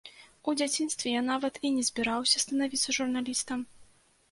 У 0.51 0.53
дзяцінстве 0.61 1.13
я 1.15 1.21
нават 1.27 1.61
і 1.69 1.71
не 1.77 1.85
збіраўся 1.91 2.43
станавіцца 2.47 2.99
журналістам. 3.01 3.59